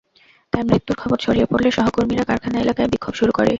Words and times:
তাঁর 0.53 0.63
মৃত্যুর 0.65 0.97
খবর 0.97 1.17
ছড়িয়ে 1.19 1.49
পড়লে 1.51 1.69
সহকর্মীরা 1.71 2.23
কারখানা 2.23 2.57
এলাকায় 2.59 2.89
বিক্ষোভ 2.93 3.13
শুরু 3.19 3.31
করে। 3.31 3.49